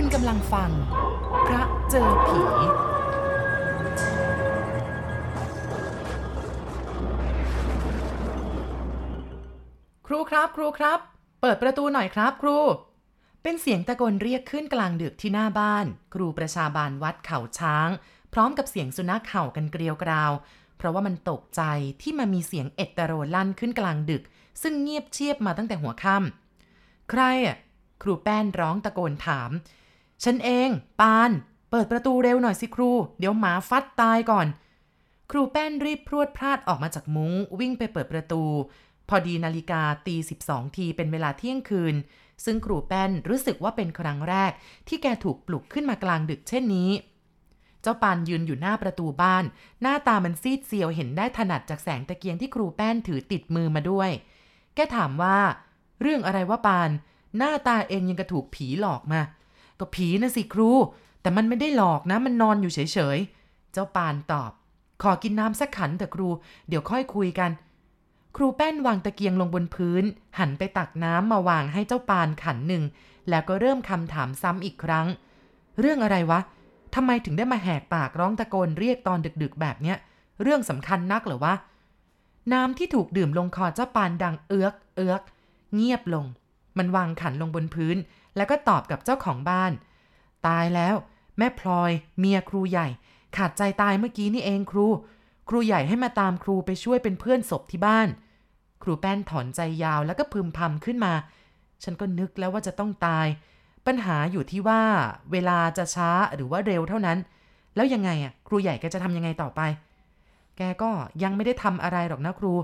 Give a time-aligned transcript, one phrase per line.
[0.00, 0.70] คุณกำลังฟัง
[1.46, 2.40] พระเจอผี
[10.06, 10.98] ครูครับ ครูครับ
[11.40, 12.58] เปิดประตูหน่อยครับ ครู
[13.42, 17.88] เป็นเสียงตะโกนเรียกขึ้นกลางดึกที่หน้าบ้าน ครูประชาบาลวัดเขาช้าง
[18.32, 20.32] พร้อมกับเสียงสุนัขเห่ากันเกลียวกราว
[20.76, 21.62] เพราะว่ามันตกใจ
[22.02, 24.22] ที่มามีเสียงเอดตะโรลั่นขึ้นกลางดึก
[24.62, 27.56] ซึ่งเงียบเชียบมาตั้งแต่หัวค่ำใครอะ
[28.02, 29.50] ครูแป้นร้องตะโกนถาม
[30.24, 30.68] ฉันเอง
[31.00, 31.30] ปาน
[31.70, 34.46] เปิดประตูเร็วหน่อยสิครู เดี๋ยวหมาฟัดตายก่อน
[35.30, 38.42] ครูแป้นรีบพรวดพลาดออกมาจากมุง้ง วิ่งไปเปิดประตู
[39.08, 40.16] พอดีนาฬิกาตี
[40.46, 41.94] 12ทีเป็นเวลาเที่ยงคืน
[42.44, 44.52] ซึ่งครูแป้นรู้สึกว่าเป็นครั้งแรก
[44.88, 46.90] ที่แกถูกปลุกขึ้นมากลางดึกเช่นนี้
[47.82, 49.44] เจ้าปานยืนอยู่หน้าประตูบ้าน
[49.82, 54.10] หน้าตามันซีดเซียวเห็นได้ถนัดจากแสงตะเกียงที่ครูแป้นถือติดมือมาด้วย
[54.74, 55.38] แกถามว่า
[56.00, 56.90] เรื่องอะไรวะปาน
[57.38, 59.20] หน้าตาเองยังกระถูกผีหลอกมา
[59.80, 60.70] ก็ผีนะสิครู
[61.22, 64.50] แต่มันไม่ได้หลอกนะ มันนอนอยู่เฉยๆ เจ้าปานตอบ
[65.02, 66.28] ขอกินน้ำสักขันเถอะครู
[66.68, 67.50] เดี๋ยวค่อยคุยกัน
[68.36, 70.04] ครูแป้นวางตะเกียงลงบนพื้น
[70.38, 72.84] หันไปตักน้ำมาวางให้เจ้าปานขันหนึ่ง
[73.28, 75.06] แล้วก็เริ่มคำถามซ้ำอีกครั้ง
[75.80, 76.40] เรื่องอะไรวะ
[76.94, 79.96] ทำไมถึงได้มาแหกปากร้องตะโกนเรียกตอนดึกๆ แบบเนี้ย
[80.42, 81.54] เรื่องสำคัญนักเหรอวะ
[82.52, 85.22] น้ำที่ถูกดื่มลงคอเจ้าปานดังเอือกเอือก
[85.74, 86.24] เงียบลง
[86.78, 87.96] มันวางขันลงบนพื้น
[88.36, 89.72] แล้วก็ตอบกับเจ้าของบ้าน
[90.46, 90.94] ตายแล้ว
[91.38, 92.88] แม่พลอย เมียครูใหญ่
[93.36, 94.86] ขาดใจตายเมื่อกี้นี่เองครู
[95.48, 98.08] ครูใหญ่ให้มาตามครูไปช่วยเป็นเพื่อนศพที่บ้าน
[98.82, 101.12] ครูแป้นถอนใจยาวแล้วก็พึมพำขึ้นมา
[101.82, 103.26] ฉันก็นึกแล้วว่าจะต้องตาย
[103.86, 104.82] ปัญหาอยู่ที่ว่า
[105.32, 107.18] เวลาจะช้าหรือว่าเร็วเท่านั้น
[107.76, 109.60] แล้วยังไงอะครูใหญ่แกจะทำยังไงต่อไป
[110.56, 110.90] แกก็
[111.22, 112.54] ยังไม่ได้ทำอะไรหรอกนะครู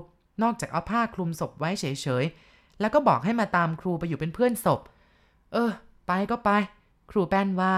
[0.43, 1.85] นอกจากเอาผ้าคลุมศพไว้เฉ
[2.23, 4.79] ยๆ แล้วก็บอกให้มาตามครูไปอยู่เป็นเพื่อนศพ
[5.53, 5.71] เออ
[6.07, 6.49] ไปก็ไป
[7.11, 7.75] ครูแป้นว่า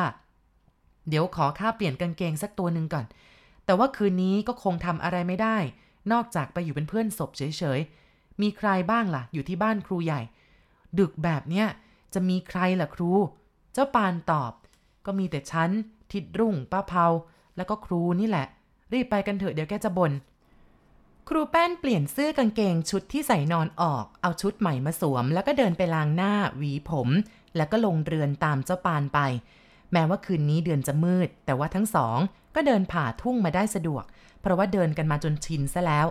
[1.09, 3.05] เดี๋ยวขอค่าเปลี่ยนกางเกงสักตัวหนึ่งก่อน
[3.65, 5.57] แต่ว่าคืนนี้ก็คงทำอะไรไม่ได้
[6.11, 10.21] นอกจากไปอยู่เป็นเพื่อนศพเฉยๆ มีใครบ้างล่ะ อยู่ที่บ้านครูใหญ่
[10.99, 11.67] ดึกแบบเนี้ย
[12.13, 13.11] จะมีใครล่ะครู
[13.73, 14.51] เจ้าปานตอบ
[15.05, 15.69] ก็มีแต่ฉัน
[16.11, 17.05] ทิดรุ่งป้าเผา
[17.57, 18.47] แล้วก็ครูนี่แหละ
[18.93, 20.11] รีบไปกันเถอะเดี๋ยวแกจะบน่น
[21.29, 27.09] ครูแป้นเปลี่ยนเสื้อกางเกงชุดที่ใส่นอนออก เอาชุดใหม่มาสวม แล้วก็เดินไปล้างหน้า หวีผม
[27.55, 29.19] แล้วก็ลงเรือนตามเจ้าปานไป
[29.91, 32.17] แม้ว่าคืนนี้เดือนจะมืด แต่ว่าทั้งสอง
[32.55, 34.03] ก็เดินผ่าทุ่งมาได้สะดวก
[34.41, 36.07] เพราะว่าเดินกันมาจนชินซะแล้ว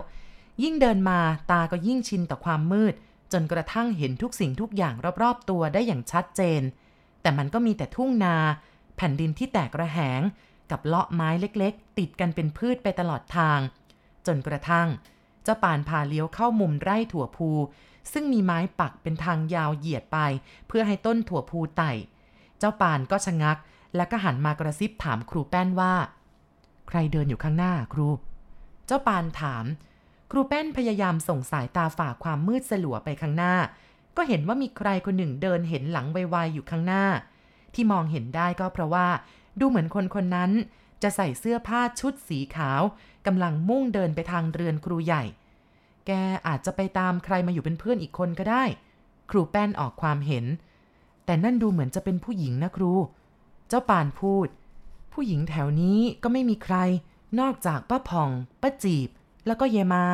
[0.63, 1.19] ยิ่งเดินมา
[1.51, 2.93] ตาก็ยิ่งชินต่อความมืด
[3.33, 6.61] จนกระทั่งเห็นทุกสิ่งทุกอย่างรอบๆตัวได้อย่างชัดเจน
[7.21, 8.35] แต่มันก็มีแต่ทุ่งนา
[8.97, 10.21] แผ่นดินที่แตกระแหง
[10.71, 13.59] กับเลาะไม้เล็กๆ ติดกันเป็นพืชไปตลอดทาง
[14.27, 14.87] จนกระทั่ง
[15.43, 17.49] เจ้าปานพาเลี้ยวเข้ามุมไร่ถั่วพู
[18.11, 20.17] ซึ่งมีไม้ปักเป็นทางยาวเหยียดไป
[20.67, 21.91] เพื่อให้ต้นถั่วพูไต่
[22.59, 23.57] เจ้าปานก็ชะงัก
[23.95, 25.93] แล้วก็หันมากระซิบถามครูแป้นว่า
[26.87, 28.07] ใครเดินอยู่ข้างหน้าครู
[28.87, 29.65] เจ้าปานถาม
[30.31, 33.55] ครูแป้นพยายามส่งสายตาฝ่าความมืดสลัวไปข้างหน้า
[34.17, 37.05] ก็เห็นว่ามีใครคนหนึ่งเดินเห็นหลังไวๆอยู่ข้างหน้า
[37.73, 39.07] ที่มองเห็นได้ก็เพราะว่า
[39.59, 40.51] ดูเหมือนคนคนนั้น
[41.03, 42.81] จะใส่เสื้อผ้าชุดสีขาว
[43.27, 45.23] กำลังมุ่งเดินไปทางเรือนครูใหญ่
[46.07, 46.11] แก
[46.47, 48.63] อาจจะไปตามใครมาอยู่เป็นเพื่อนอีกคนก็ได้
[49.31, 50.45] ครูแป้นออกความเห็น
[51.25, 52.93] แต่นั่นดูเหมือนจะเป็นผู้หญิงนะครู
[53.69, 54.47] เจ้าปานพูด
[55.13, 56.75] ผู้หญิงแถวนี้ก็ไม่มีใคร
[57.39, 58.29] นอกจากป้าผ่อง
[58.61, 59.09] ป้าจีบ
[59.47, 60.05] แล้วก็เยมา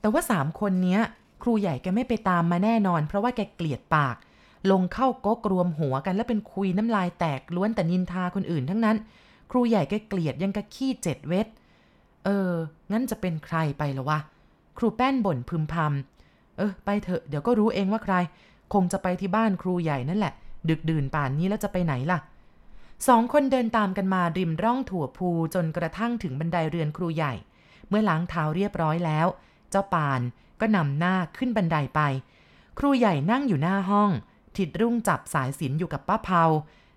[0.00, 1.00] แต่ว่าสามคนเนี้ย
[1.42, 4.16] ครูใหญ่แกไม่ไปตามมาแน่นอน เพราะว่าแกเกลียดปาก
[4.70, 8.96] ลงเข้าก๊กรวมหัวกันแล้วเป็นคุยน้ำลายแตกล้วนแต่นินทาคนอื่นทั้งนั้น
[9.50, 11.46] ครูใหญ่แกเกลียดยังกะขี้เจ็ดเวท
[12.24, 12.52] เออ
[12.92, 14.18] งั้นจะเป็นใครไปละวะ
[14.78, 18.14] ครูแป้นบ่นพึมพำ เออ ไปเถอะ เดี๋ยวก็รู้เองว่าใคร
[18.72, 20.34] คงจะไปที่บ้านครูใหญ่นั่นแหละ
[20.68, 22.18] ดึกดื่นป่านนี้แล้วจะไปไหนล่ะ
[23.08, 27.34] สองคนเดินตามกันมาริมร่องถั่วพูจนกระทั่งถึงบันไดเรือนครูใหญ่
[27.88, 29.26] เมื่อล้างเท้าเรียบร้อยแล้ว
[29.70, 30.20] เจ้าปาน
[30.60, 32.00] ก็นำหน้าขึ้นบันไดไป
[32.78, 34.10] ครูใหญ่นั่งอยู่หน้าห้อง
[34.56, 36.44] ทิดรุ่งจับสายสินอยู่กับป้าเผา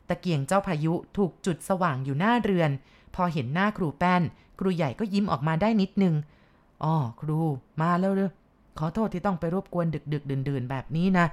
[0.10, 2.72] ตะเกียงเจ้าพายุถูกจุดสว่างอยู่หน้าเรือน
[3.16, 4.22] พอเห็นหน้าครูแป้น
[4.64, 6.16] ครูใหญ่ก็ยิ้มออกมาได้นิดนึง
[6.84, 7.40] อ๋อครู
[7.82, 8.32] มาแล้วเลย
[8.80, 11.26] ขอโทษที่ต้องไปรบกวนดึกดึกดื่นดื่นแบบนี้นะ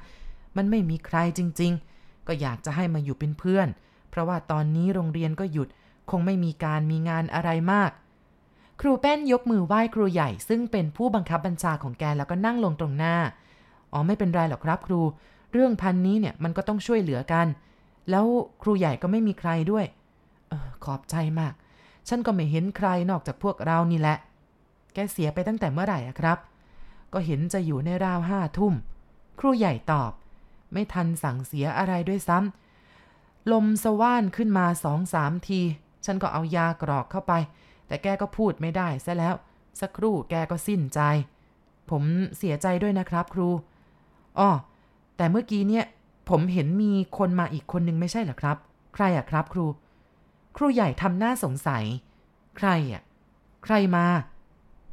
[0.56, 3.68] มันไม่มีใครจริง ๆ ก็อยากจะให้มาอยู่เป็นเพื่อน
[4.10, 5.68] เพราะว่าตอนนี้โรงเรียนก็หยุด
[6.10, 7.90] คงไม่มีการมีงานอะไรมาก
[8.80, 13.16] ครูแป้นยกมือไหว้ครูใหญ่ ซึ่งเป็นผู้บังคับบัญชาของแกแล้วก็นั่งลงตรงหน้า
[13.92, 15.00] อ๋อไม่เป็นไรหรอกครับครู
[15.52, 17.46] เรื่องพันนี้เนี่ยมันก็ต้องช่วยเหลือกัน
[18.10, 18.26] แล้ว
[18.62, 19.84] ครูใหญ่ก็ไม่มีใครด้วย
[20.48, 21.52] เออขอบใจมาก
[22.10, 24.16] ฉันก็ไม่เห็นใครนอกจากพวกเรานี่แหละ
[24.94, 26.38] แกเสียไปตั้งแต่เมื่อไหร่อะครับ
[27.12, 28.74] ก็เห็นจะอยู่ในราวห้าทุ่ม
[29.38, 30.12] ครูใหญ่ตอบ
[30.72, 35.60] ไม่ทันสั่งเสียอะไรด้วยซ้ำลมสว่านขึ้นมาสองสามที
[36.04, 37.32] ฉันก็เอายากรอกเข้าไป
[37.86, 39.34] แต่แกก็พูดไม่ได้ซะแล้ว
[39.80, 41.00] สักครู่แกก็สิ้นใจ
[41.90, 42.02] ผม
[42.38, 43.48] เสียใจด้วยนะครับครู
[44.38, 44.50] อ้อ
[45.16, 45.84] แต่เมื่อกี้เนี่ย
[46.30, 48.56] ผมเห็นมีคนมาอีกคนนึงไม่ใช่เหรอครับ
[48.94, 49.66] ใครอะครับครู
[50.56, 51.84] ครูใหญ่ทำหน้าสงสัย
[52.56, 53.02] ใครอะ
[53.64, 54.06] ใครมา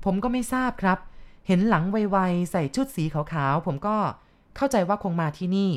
[0.03, 0.99] ผมก็ไม่ทราบครับ
[1.47, 3.97] เห็นหลังไวๆใส่ชุดสีขาวๆ ผมก็
[4.55, 5.71] เข้าใจว่าคงมาที่นี่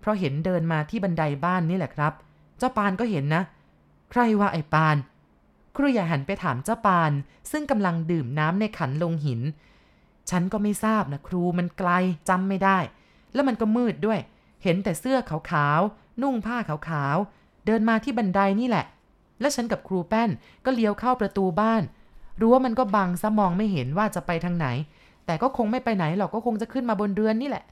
[0.00, 2.12] เพราะเห็นเดินมาที่บันไดบ้านนี่แหละครับ
[2.58, 3.42] เจ้าปานก็เห็นนะ
[4.10, 4.96] ใครว่าไอ้ปาน
[5.76, 7.12] ครูใหญ่หันไปถามเจ้าปาน
[7.50, 9.40] ซึ่งกำลังดื่มน้ำในขันลงหิน
[10.30, 11.90] ฉันก็ไม่ทราบนะครูมันไกล
[12.28, 12.78] จำไม่ได้
[13.34, 14.20] แล้วมันก็มืดด้วย
[14.62, 15.18] เห็นแต่เสื้อ
[15.50, 18.86] ขาวๆนุ่งผ้าขาวๆเดินมาที่บันไดนี่แหละ
[19.42, 20.30] แล้วฉันกับครูแป้น
[20.64, 21.82] ก็เลี้ยวเข้าประตูบ้าน
[22.40, 24.66] รู้วมันก็บังซะมองไม่เห็นว่าจะไปทางไหน
[25.26, 27.64] แต่ก็คงไม่ไปไหนหรอกก็คงจะขึ้นมาบนเรือนนี่แหละ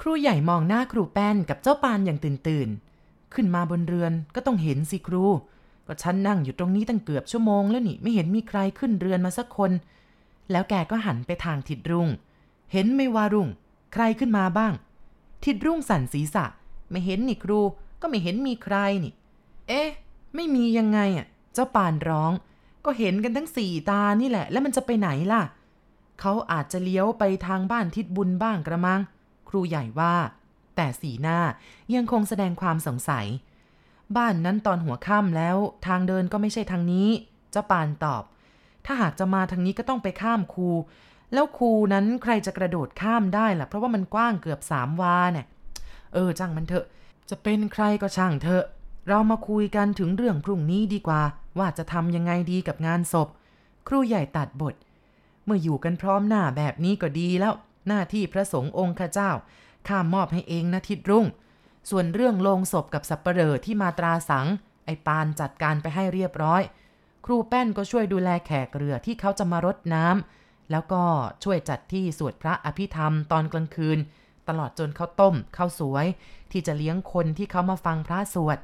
[0.00, 2.68] ครูใหญ่มองหน้าครูแป้นกับเจ้าปานอย่างตื่นตื่น
[3.34, 5.24] ขึ้นมาบนเรือนก็ต้องเห็นสิครู
[5.86, 9.72] ก็ฉันนั่งอยู่ตรงนี้ตั้งเกือบชั่วโมงแล้วนี่ไม่เห็นมีใครขึ้นเรือนมาสักคน
[10.50, 12.08] แล้วแกก็หันไปทางทิดรุ่ง
[12.72, 13.48] เห็นไม่ว่ารุ่ง
[13.92, 14.72] ใครขึ้นมาบ้าง
[15.44, 16.44] ทิดรุ่งสั่นศีรษะ
[16.90, 17.60] ไม่เห็นนี่ครู
[18.00, 19.12] ก็ไม่เห็นมีใครนี่
[19.68, 19.88] เอ๊ะ
[20.34, 22.32] ไม่มียังไงอะ เจ้าปานร้อง
[22.84, 25.42] ก็เห็นกันทั้งสี่ตานี่แหละ แล้วมันจะไปไหนล่ะ
[26.20, 29.00] เขาอาจจะเลี้ยวไปทางบ้านทิศบุญบ้างกระมัง
[29.48, 30.14] ครูใหญ่ว่า
[30.76, 31.38] แต่สีหน้า
[31.94, 33.26] ยังคงแสดงความสงสัย
[34.16, 37.08] บ้านนั้นตอนหัวค่ำแล้ว ทางเดินก็ไม่ใช่ทางนี้
[37.50, 38.22] เจ้าปานตอบ
[38.84, 40.68] ถ้าหากจะมาทางนี้ก็ต้องไปข้ามคู
[41.32, 45.46] แล้วคูนั้นใครจะกระโดดข้ามได้ล่ะ เพราะว่ามันกว้างเกือบสามวาเนี่ย
[46.14, 46.86] เออช่างมันเถอะ
[47.30, 48.64] จะเป็นใครก็ช่างเถอะ
[49.08, 51.22] เรามาคุยกันถึงเรื่องพรุ่งนี้ดีกว่า
[51.58, 53.28] ว่าจะทำยังไงดีกับงานศพ
[53.88, 54.74] ครูใหญ่ตัดบท
[55.44, 57.54] เมื่ออยู่กันพร้อมหน้าแบบนี้ก็ดีแล้ว
[57.88, 59.30] หน้าที่พระสงฆ์องค์ข้าเจ้า
[59.88, 61.26] ข้ามอบให้เองนะทิดรุ่ง
[61.90, 64.46] ส่วนเรื่องโลงศพกับสับปเหร่อที่มาตราสัง
[64.84, 66.62] ไอปานจัดการไปให้เรียบร้อย
[67.24, 71.02] ครูแป้นก็ช่วยดูแลแขกเรือที่เขาจะมารดน้ำแล้วก็
[71.44, 73.98] ช่วยจัดที่สวดพระอภิธรรมตอนกลางคืน
[74.48, 76.06] ตลอดจนข้าวต้มข้าวสวย
[76.50, 78.58] ที่จะเลี้ยงคนที่เขามาฟังพระสวด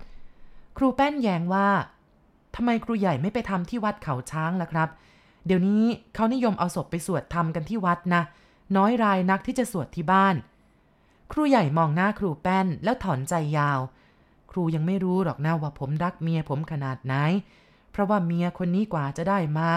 [0.77, 1.69] ครูแป้นแย้งว่า
[2.55, 4.89] ทำไมครูใหญ่ไม่ไปทำที่วัดเขาช้างล่ะครับ
[5.47, 5.85] เดี๋ยวนี้
[6.15, 8.23] เขานิยมเอาศพไปสวดทำกันที่วัดนะ
[8.77, 10.35] น้อยรายนักที่จะสวดที่บ้าน
[11.33, 13.81] ครูใหญ่มองหน้าครูแป้นแล้วถอนใจยาว
[14.51, 17.15] ครูยังไม่รู้หรอกนะว่าผมรักเมียผมขนาดไหน
[17.91, 19.69] เพราะว่าเมียคนนี้กว่าจะได้มา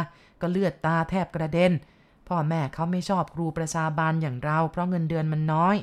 [0.42, 1.72] ก็เลือดตาแทบกระเด็น
[2.28, 5.76] พ่อแม่เขาไม่ชอบครูประชาบาลอย่างเรา เพราะเงินเดือนมันน้อย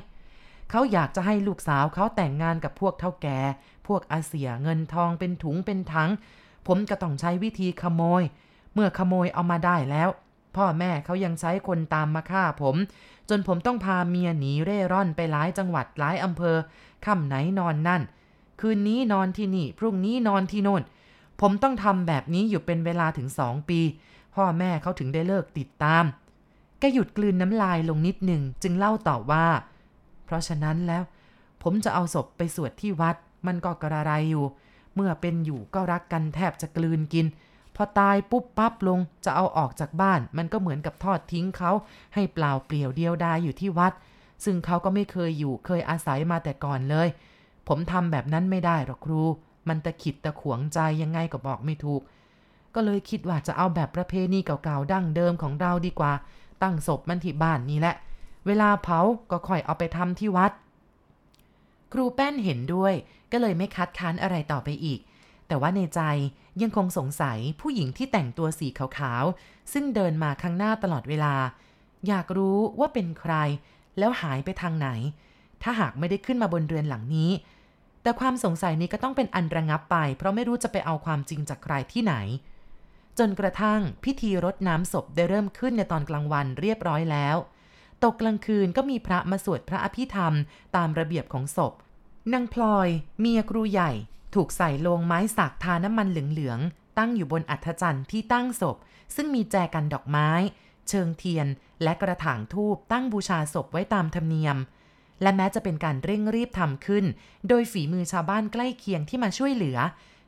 [0.72, 3.38] เขาอยากจะให้ลูกสาวเขาแต่งงานกับพวกเท่าแก่
[3.86, 6.10] พวกอาเสียเงินทองเป็นถุงเป็นถัง
[6.66, 8.22] ผมก็ต้องใช้วิธีขโมย
[8.74, 10.08] เมื่อขโมยเอามาได้แล้ว
[10.56, 12.76] พ่อแม่เขายังใช้คนตามมาฆ่าผม
[13.28, 16.56] จนผมต้องพาเมียหนีเร่ร่อนไปหลายจังหวัดหลายอำเภอ
[17.04, 18.02] ค่ำไหนนอนนั่น
[18.60, 20.82] คืนนี้นอนที่นี่ พรุ่งนี้นอนที่โน่น
[21.40, 23.80] ผมต้องทำแบบนี้อยู่เป็นเวลาถึงสองปี
[24.34, 26.04] พ่อแม่เขาถึงได้เลิกติดตาม
[26.78, 29.46] แกหยุดกลืนน้ำลายลงนิดหนึ่งจึงเล่าต่อว่า
[30.32, 31.02] ราะฉะนั้นแล้ว
[31.62, 34.44] ผมจะเอาศพไปสวดที่วัด มันก็กระไรอยู่
[34.94, 37.26] เมื่อเป็นอยู่ก็รักกันแทบจะกลืนกิน
[37.76, 41.70] พอตายปุ๊บปั๊บลงจะเอาออกจากบ้าน มันก็เหมือนกับทอดทิ้งเขา
[42.14, 43.92] ให้เปล่าเปลี่ยวเดียวดายอยู่ที่วัด
[44.44, 47.08] ซึ่งเขาก็ไม่เคยอยู่เคยอาศัยมาแต่ก่อนเลย
[47.68, 49.22] ผมทำแบบนั้นไม่ได้หรอกครู
[49.68, 52.02] มันตะขิดตะขวงใจยังไงก็บอกไม่ถูก
[52.74, 56.12] ก็เลยคิดว่าจะเอาแบบประเพณีเก่าๆดั้งเดิมของเราดีกว่า
[56.62, 57.94] ตั้งศพมันที่บ้านนี่แหละ
[58.46, 60.52] เวลาเผาก็ค่อยเอาไปทำที่วัด
[61.92, 62.94] ครูแป้นเห็นด้วย
[63.32, 65.00] ก็เลยไม่คัดค้านอะไรต่อไปอีก
[65.48, 66.00] แต่ว่าในใจ
[66.62, 71.34] ยังคงสงสัยผู้หญิงที่แต่งตัวสีขาวๆ ซึ่งเดินมาข้างหน้าตลอดเวลา
[72.08, 73.34] อยากรู้ว่าเป็นใคร
[73.98, 74.88] แล้วหายไปทางไหน
[75.62, 77.30] ถ้าหากไม่ได้ขึ้นมาบนเรือนหลังนี้
[78.02, 82.14] แต่ความสงสัยนี้ก็ต้องเป็นอันระงับไป เพราะไม่รู้จะไปเอาความจริงจากใครที่ไหน
[83.18, 87.36] จนกระทั่งพิธีรดน้ำศพได้เริ่มขึ้นในตอนกลางวันเรียบร้อยแล้ว
[88.04, 90.34] ตกกลางคืนก็มีพระมาสวดพระอภิธรรม
[90.76, 91.72] ตามระเบียบของศพ
[92.32, 92.88] นางพลอย
[93.20, 93.92] เมียครูใหญ่
[94.34, 98.76] ถูกใส่ลงไม้สักทาน้ำมันเหลืองๆตั้งอยู่บนอัฐจันทร์ที่ตั้งศพ
[99.14, 100.28] ซึ่งมีแจกันดอกไม้
[100.88, 101.46] เชิงเทียน
[101.82, 104.56] และกระถางทูบตั้งบูชาศพไว้ตามธรรมเนียม
[105.22, 107.04] และแม้จะเป็นการเร่งรีบทำขึ้น
[107.48, 109.78] โดยฝีมือชาวบ้านใกล้เคียงที่มาช่วยเหลือ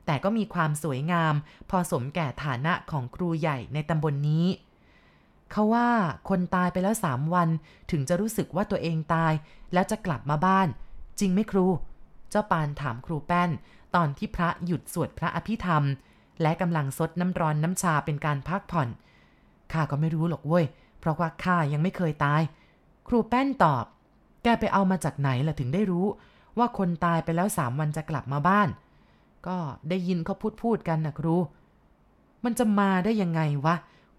[0.06, 1.34] แต่ก็มีความสวยงาม
[1.70, 4.46] พอสมแก่ฐานะของครูใหญ่ในตำบลนนี้
[5.54, 5.88] เขาว่า
[6.28, 7.48] คนตายไปแล้วสามวัน
[7.90, 9.32] ถึงจะรู้สึกว่าตัวเองตาย
[9.72, 10.68] แล้วจะกลับมาบ้าน
[11.20, 11.66] จริงไหมครู
[12.30, 13.50] เจ้าปานถามครูแป้น
[13.94, 15.84] ตอนที่พระหยุดสวดพระอภิธรรม
[16.42, 18.88] และกำลังซดน้ำร้อนน้ำชาเป็นการพักผ่อน
[19.72, 20.64] ข้าก็ไม่รู้หรอกเว้ย
[21.00, 22.42] เพราะว่าข้ายังไม่เคยตาย
[23.08, 23.84] ครูแป้นตอบ
[24.42, 26.06] แกไปเอามาจากไหนล่ะถึงได้รู้
[26.58, 28.68] ว่าคนตายไปแล้วสามวันจะกลับมาบ้าน
[29.46, 29.56] ก็
[29.88, 31.36] ได้ยินเขาพูดพูดกันนะครู
[32.44, 33.74] มันจะมาได้ยังไงวะ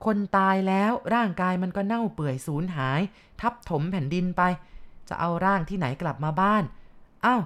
[0.05, 3.01] คนตายแล้วร่างกายมันก็เน่าเปื่อยสูญหาย
[3.41, 4.41] ทับถมแผ่นดินไป
[5.09, 6.63] จะเอาร่างที่ไหนกลับมาบ้าน
[7.25, 7.41] อ้าว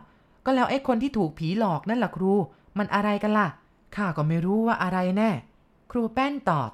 [0.46, 2.34] ก็แล้วไอ้คนที่ถูกผีหลอกนั่นล่ะครู
[2.78, 3.48] มันอะไรกันล่ะ
[3.96, 5.32] ข้าก็ไม่รู้ว่าอะไรแน่
[5.92, 6.70] ครูแป้นตอบ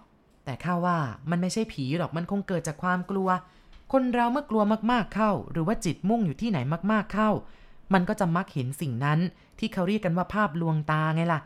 [0.46, 0.98] แต่ข้าว่า
[1.30, 3.30] มันไม่ใช่ผีหรอกมันคงเกิดจากความกลัว
[3.92, 6.60] คนเราเมื่อกลัวมากๆเข้า หรือว่าจิตมุ่งอยู่ที่ไหน
[6.92, 7.30] มากๆเข้า
[7.94, 9.20] มันก็จะมักเห็นสิ่งนั้น
[9.60, 11.42] ที่เขาเรียกกันว่าภาพลวงตาไงล่ะ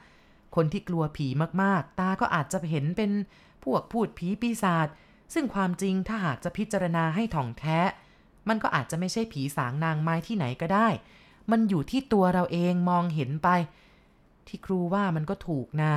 [0.56, 1.28] คนที่กลัวผี
[1.62, 3.12] มากๆ ตาก็อาจจะเห็นเป็น
[3.74, 4.88] วกพูดผีปีศาจ
[5.34, 7.80] ซึ่งความจริงถ้าหากจะพิจารณาให้ถ่องแท้
[8.50, 10.88] มันก็อาจจะไม่ใช่ผีสางนางไม้ที่ไหนก็ได้
[11.52, 13.50] มันอยู่ที่ตัวเราเองมองเห็นไป
[14.48, 15.94] ที่ครูว่ามันก็ถูกนะ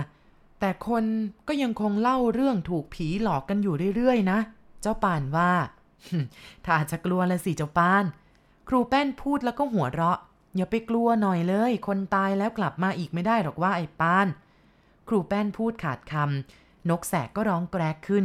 [0.61, 1.05] แต่คน
[1.49, 4.38] ก็ยังคงเล่าเรื่องถูกผีหลอกกันอยู่เรื่อยๆนะ
[4.81, 5.52] เจ้าปานว่า
[6.64, 8.05] ถ้าอาจจะกลัวละสิเจ้าปาน
[8.69, 10.19] ครูแป้นพูดแล้วก็หัวเราะ
[10.57, 14.26] อย่าไปกลัวหน่อยเลย คนตายแล้วกลับมาอีกไม่ได้หรอกว่าไอ้ปาน
[15.09, 18.25] ครูแป้นพูดขาดคำ นกแสกก็ร้องแกรกขึ้น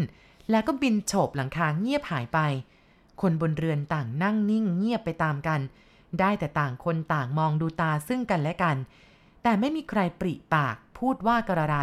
[0.51, 2.39] แล้วก็บินโฉบหลังคาเงียบหายไป
[3.21, 5.61] คนบนเรือนต่างนั่งนิ่งเงียบไปตามกัน
[6.19, 8.77] ได้แต่ต่างคนต่างมองดูตาซึ่งกันและกัน
[9.43, 11.77] แต่ไม่มีใครปริปากพูดว่ากระไร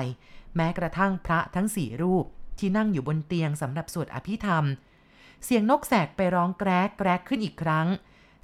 [0.57, 2.25] แม้กระทั่งพระทั้งสี่รูป
[2.59, 4.65] ที่นั่งอยู่บนเตียงสำหรับสวดอภิธรรม
[5.45, 7.87] เสียงนกแสกไปร้องแกรกแกรกขึ้นอีกครั้ง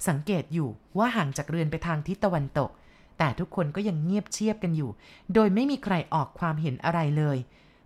[0.07, 2.69] สังเกตอยู่ว่าห่างจากเรือนไปทางทิศตะวันตก
[3.17, 4.91] แต่ทุกคนก็ยังเงียบเชียบกันอยู่
[5.33, 7.37] โดยไม่มีใครออกความเห็นอะไรเลย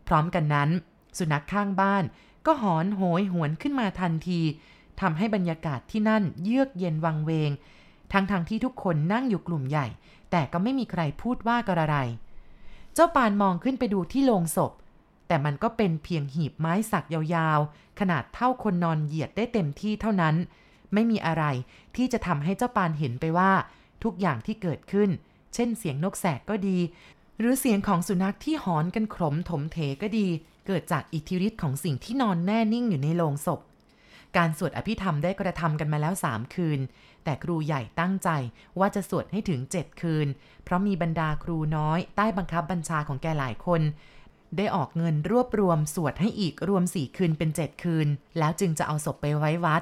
[0.07, 0.69] พร้อมกันนั้น
[1.17, 2.03] สุนัขข้างบ้าน
[2.45, 4.41] ก็หอนโหยหวนขึ้นมาทันที
[5.01, 7.51] ทำให้บรรยากาศที่นั่นเยือกเย็นวังเวง
[8.11, 9.87] ทั้งๆทที่ทุกคนนั่งอยู่กลุ่มใหญ่
[10.31, 11.95] แต่ก็ไม่มีใครพูดว่ากระไร
[12.93, 14.71] เจ้าปานมองขึ้นไปดูที่โลงศพ
[15.27, 20.35] แต่มันก็เป็นเพียงหีบไม้สักยาวๆ ขนาดเท่าคนนอนเหยียดได้เต็มที่เท่านั้น
[20.93, 21.43] ไม่มีอะไร
[21.95, 23.51] ที่จะทำให้เจ้าปานเห็นไปว่า
[24.03, 25.09] ทุกอย่างที่เกิดขึ้น
[25.53, 26.77] เช่นเสียงนกแสกก็ดี
[27.39, 30.27] หรือเสียงของสุนัขที่หอนกันขมถมเถก็ดี
[30.67, 33.59] เกิดจากอิทธิฤทธิ์ของสิ่งที่นอนแน่นิ่งอยู่ในโลงศพ
[34.37, 36.79] การสวดอภิธรรมได้กระทำกันมาแล้วสามคืน
[37.23, 38.29] แต่ครูใหญ่ตั้งใจ
[38.79, 40.27] ว่าจะสวดให้ถึงเจ็ดคืน
[40.63, 43.81] เพราะมีบรรดาครูน้อยใต้บังคับบัญชาของแกหลายคน
[44.57, 49.81] ได้ออกเงินรวบรวมสวดให้อีกรวมสี่คืนเป็นเจ็ดคืน แล้วจึงจะเอาศพไปไว้วัด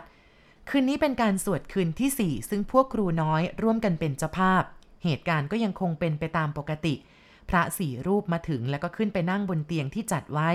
[0.69, 4.63] คืนนี้เป็นการสวดคืนที่สี่ซึ่งพวกครูน้อยร่วมกันเป็นเจ้าภาพ
[5.03, 6.93] เหตุการณ์ก็ยังคงเป็นไปตามปกติ
[7.55, 10.50] ระสี่รูปมาถึงแล้วก็ขึ้นไปนั่งบนเตียงที่จัดไว้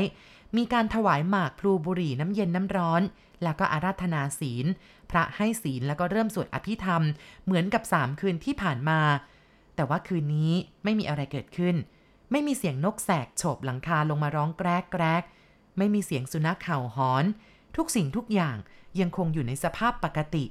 [0.57, 3.03] มีการถวายหมากพลูบุหรี่น้ำเย็นน้ำร้อน
[3.43, 4.67] แล้วก็อาราธนาศีล
[5.11, 7.03] พระให้ศีลแล้วก็เริ่มสวดอภิธรรม
[7.45, 9.01] เหมือนกับสามคืนที่ผ่านมา
[9.75, 10.53] แต่ว่าคืนนี้
[10.85, 11.77] ไม่มีอะไรเกิดขึ้น
[12.31, 15.23] ไม่มีเสียงนกแสกโฉบหลังคาลงมาร้องแกรกแกรก
[15.79, 17.25] ไม่มีเสียงสุนัขเห่าหอน
[17.77, 18.57] ทุกสิ่งทุกอย่าง
[19.01, 20.45] ยังคงอยู่ในสภาพปกติ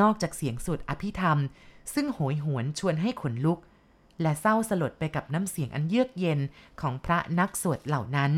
[0.00, 1.38] นอกจากเสียงสวดอภิธรรม
[1.94, 3.58] ซึ่งโหยหวนชวนให้ขนลุก
[4.22, 6.40] และเศร้าสลดไปกับน้ำเสียงอันเยือกเย็น
[6.80, 8.32] ของพระนักสวดเหล่านั้น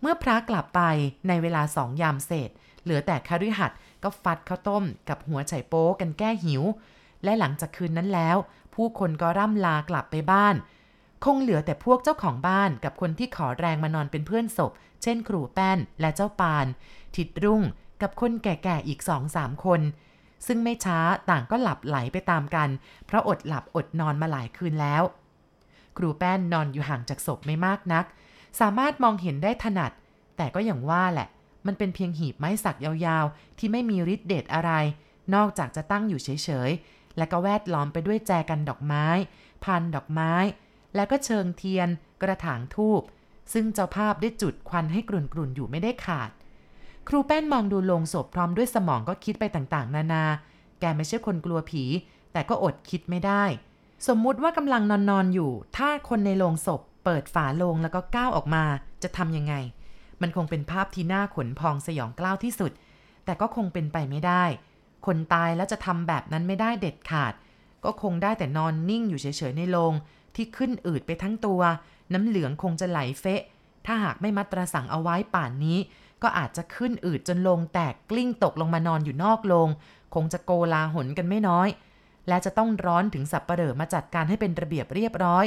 [0.00, 0.80] เมื่อพระกลับไป
[1.28, 2.50] ในเวลาสองยามเศษ
[2.82, 6.62] เหลือแต่คฤหัสถ์ก็ฟัดข้าวต้มกับหัวไฉโป๊กันแก้หิว
[7.24, 8.36] และหลังจากคืนนั้นแล้ว
[8.74, 10.54] ผู้คนก็ร่ำลากลับไปบ้าน
[11.24, 16.66] คงเหลือแต่พวกเจ้าของบ้านกับคนที่ขอแรงมานอนเป็นเพื่อนศพ เช่นครูแป้นและเจ้าปาน
[17.16, 17.62] ทิดรุ่ง
[18.02, 19.80] กับคนแก่ๆอีกสองสามคน
[20.46, 20.98] ซึ่งไม่ช้า
[21.30, 22.68] ต่างก็หลับไหลไปตามกัน
[23.06, 25.02] เพราะอดหลับอดนอนมาหลายคืนแล้ว
[25.96, 28.04] ครูแป้นนอนอยู่ห่างจากศพไม่มากนัก
[28.60, 29.92] สามารถมองเห็นได้ถนัด
[30.36, 31.28] แต่ก็อย่างว่าแหละ
[31.66, 34.70] มันเป็นเพียงหีบไม้สักยาวๆ ที่ไม่มีฤทธิ์เดชอะไร
[35.34, 36.28] นอกจากจะตั้งอยู่เฉ
[36.68, 39.06] ยๆ และก็แวดล้อมไปด้วยแจกันดอกไม้
[39.64, 40.32] พันดอกไม้
[40.94, 41.88] แล้วก็เชิงเทียน
[42.22, 43.02] กระถางทูบ
[43.52, 46.30] ซึ่งเจ้าภาพได้จุดควันให้กลุ่นๆอยู่ไม่ได้ขาด
[47.08, 50.24] ครูแป้นมองดูโลงศพพร้อมด้วยสมองก็คิดไปต่างๆ นานา
[50.80, 51.84] แกไม่ใช่คนกลัวผี
[52.32, 53.44] แต่ก็อดคิดไม่ได้
[54.08, 58.64] สมมุติว่ากำลังนอนนอนอยู่ ถ้าคนในโลงศพ เปิดฝาโลงแล้วก็ก้าวออกมา
[59.02, 59.54] จะทำยังไง
[60.20, 62.72] มันคงเป็นภาพที่น่าขนพองสยองกล้าวที่สุด
[63.24, 64.44] แต่ก็คงเป็นไปไม่ได้
[65.06, 67.32] คนตายแล้วจะทำแบบนั้นไม่ได้เด็ดขาด
[67.84, 69.92] ก็คงได้แต่นอนนิ่งอยู่เฉยๆในโลง
[70.34, 71.60] ที่ขึ้นอืดไปทั้งตัว
[72.12, 73.42] น้ำเหลืองคงจะไหลเฟะ
[73.86, 75.78] ถ้าหากไม่มัดตรสังเอาไว้ป่านนี้
[76.22, 79.68] ก็อาจจะขึ้นอืดจนลงแตกกลิ้งตกลงมานอนอยู่นอกโลง
[80.14, 81.68] คงจะโกลาหลกันไม่น้อย
[82.28, 85.46] และจะต้องร้อนถึงสับปะเหร่อมาจัดการให้เป็นระเบียบเรียบร้อย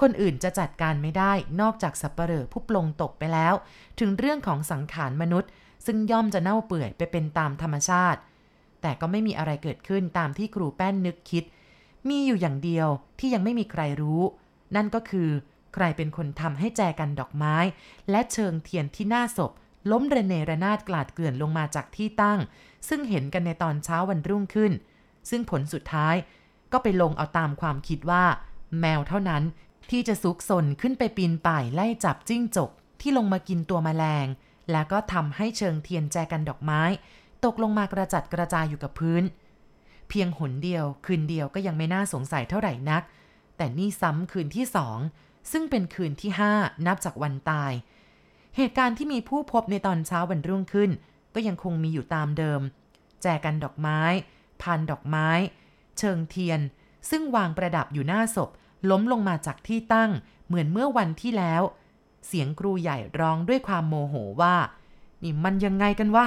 [0.00, 3.54] คนอื่นจะจัดการไม่ได้นอกจากสับปะเหร่อผู้ปลงตกไปแล้ว
[4.00, 5.50] ถึงเรื่องของสังขารมนุษย์
[5.86, 8.20] ซึ่งย่อมจะเน่าเปื่อยไปเป็นตามธรรมชาติ
[8.80, 11.44] แต่ก็ไม่มีอะไรเกิดขึ้นตามที่ครูแป้นนึกคิด
[12.08, 12.88] มีอยู่อย่างเดียว
[13.18, 14.22] ที่ยังไม่มีใครรู้
[14.76, 15.28] นั่นก็คือ
[15.74, 17.56] ใครเป็นคนทำให้แจกันดอกไม้
[18.10, 19.52] และเชิงเทียนที่หน้าศพ
[19.90, 22.40] ล้มระเนระนาดกลาดเกลื่อนลงมาจากที่ตั้ง
[22.88, 24.72] ซึ่งเห็นกันในตอนเช้าวันรุ่งขึ้น
[25.30, 26.14] ซึ่งผลสุดท้าย
[26.72, 28.24] ก็ไปลงเอาตามความคิดว่า
[28.80, 29.42] แมวเท่านั้น
[29.90, 32.70] ที่จะซุกซนขึ้นไปปีนป่ายไล่จับจิ้งจก
[33.00, 34.26] ที่ลงมากินตัวแมลง
[34.72, 36.82] แล้วก็ทำให้เชิงเทียนแจกันดอกไม้
[37.44, 39.22] ตกลงมากระจัดกระจายอยู่กับพื้น
[40.08, 43.02] เพียงหนเดียวคืนเดียวก็ยังไม่น่าสงสัยเท่าไหร่นัก
[43.56, 44.98] แต่นี่ซ้ำคืนที่สอง
[45.52, 46.52] ซึ่งเป็นคืนที่ห้า
[46.86, 47.72] นับจากวันตาย
[48.60, 50.90] เหตุการณ์ที่มีผู้พบในตอนเช้าวันรุ่งขึ้น
[51.34, 52.60] ก็ยังคงมีอยู่ตามเดิม
[53.22, 54.00] แจกันดอกไม้
[54.62, 55.28] พันดอกไม้
[55.98, 56.60] เชิงเทียน
[57.10, 58.50] ซึ่งวางประดับอยู่หน้าศพ
[58.90, 60.10] ล้มลงมาจากที่ตั้ง
[60.46, 61.62] เหมือนเมื่อวันที่แล้ว
[62.26, 64.56] เสียงครูใหญ่ร้องด้วยความโมโหว่า
[65.22, 66.26] นี่มันยังไงกันวะ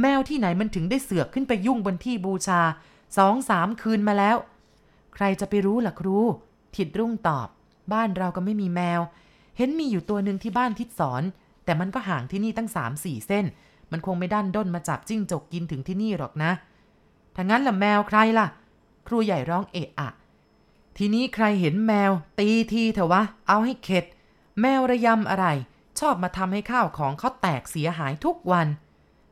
[0.00, 2.60] แมวที่ไหนมันถึงได้เสือกขึ้นไปยุ่งบนที่บูชา
[3.18, 4.36] สองสามคืนมาแล้ว
[5.14, 6.16] ใครจะไปรู้ล่ะครู
[6.76, 7.48] ทิดรุ่งตอบ
[7.92, 9.00] บ้านเราก็ไม่มีแมว
[9.56, 11.24] เห็นมีอยู่ตัวหนึ่งที่บ้านทิดสอน
[11.64, 13.44] แต่มันก็ห่างที่นี่ตั้งสามสี่เส้น
[13.90, 16.50] มันคงไม่ด้านด้นมาจับจิ้งจกกินถึงที่นี่หรอกนะ
[17.36, 18.46] ถ้างั้นล่ะแมวใครล่ะ
[19.06, 20.08] ครูใหญ่ร้องเอะอะ
[20.98, 24.04] ทีนี้ใครเห็นแมว ตีทีเถอะวะ เอาให้เข็ด
[24.60, 25.46] แมวระยำอะไร
[26.00, 28.66] ชอบมาทำให้ข้าวของเขาแตกเสียหายทุกวัน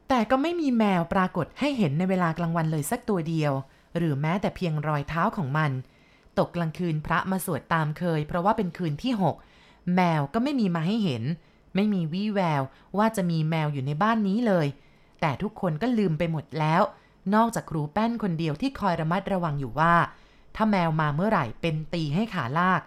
[0.08, 3.52] แต่ก็ไม่มีแมวปรากฏให้เห็นในเวลากลางวันเลยสักตัวเดียว
[3.96, 5.70] หรือแม้แต่เพียงรอยเท้าของมัน
[6.38, 9.36] ตกกลางคืนพระมาสวดตามเคย เพราะว่าเป็นคืนที่หก
[9.94, 11.22] แมวก็ไม่มีมาให้เห็น
[11.74, 12.62] ไม่มีวี่แวว
[12.98, 14.66] ว่าจะมีแมวอยู่ในบ้านนี้เลย
[15.20, 16.82] แต่ทุกคนก็ลืมไปหมดแล้ว
[17.34, 19.94] นอกจากครูแป้นคนเดียวที่คอยระมัดระวังอยู่ว่า
[20.56, 22.80] ถ้าแมวมาเมื่อไหร่เป็นตีให้ขาลาก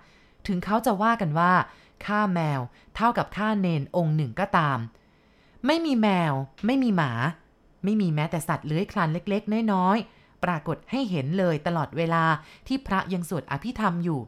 [0.47, 1.53] ถึงเขาจะว่ากันว่า
[2.05, 2.59] ฆ่าแมว
[2.95, 4.79] เท่ากับฆ่าเนนองค์หนึ่งก็ตาม
[5.65, 6.33] ไม่มีแมว
[6.65, 7.11] ไม่มีหมา
[7.83, 12.23] ไม่มีแม้แต่สัตว์เลื้อยคลานเล็กๆ น้อยๆ ปรากฏให้เห็นเลยตลอดเวลา
[12.67, 14.19] ที่พระยังสวดอภิธรรมอยู่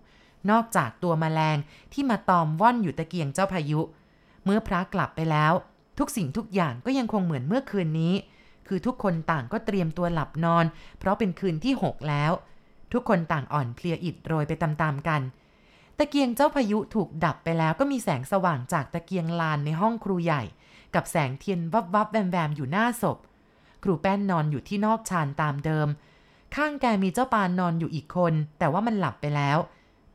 [0.50, 1.58] นอกจากตัวมแมลง
[1.94, 3.82] ที่มาตอมว่อนอยู่ตะเกียงเจ้าพายุ
[4.48, 5.54] เมื่อพระกลับไปแล้ว
[6.00, 8.14] ทุกสิ่งทุกอย่างก็ยังคงเหมือนเมื่อคืนนี้
[8.68, 10.66] คือทุกคนต่างก็เตรียมตัวหลับนอน
[11.00, 12.32] เพราะเป็นคืนที่6แล้ว
[12.94, 15.22] ทุกคนต่างอ่อนเพลียอิดโรยไปตามๆกัน
[15.98, 20.44] ตะเกียงเจ้าพายุถูกดับไปแล้วก็มีแสงสว่างจากตะเกียงลานในห้องครูใหญ่
[20.96, 23.18] กับแสงเทียนวับวับแวมแวมอยู่หน้าศพ
[23.84, 25.88] ครูแป้นนอนอยู่ที่นอกชานตามเดิม
[26.56, 29.58] ข้างแกมีเจ้าปานนอนอยู่อีกคน แต่ว่ามันหลับไปแล้ว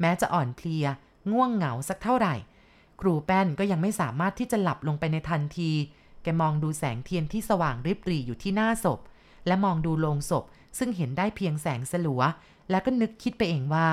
[0.00, 0.84] แม้จะอ่อนเพลีย
[1.32, 2.34] ง่วงเหงาสักเท่าไหร่
[3.02, 5.70] ครูแป้นก็ยังไม่สามารถที่จะหลับลงไปในทันที
[6.22, 9.00] แกมองดูแสงเทียนที่สว่างริบหรี่อยู่ที่หน้าศพ
[9.46, 10.44] และมองดูโลงศพ
[10.78, 12.22] ซึ่งเห็นได้เพียงแสงสลัว
[12.70, 13.88] แล้วก็นึกคิดไปเองว่า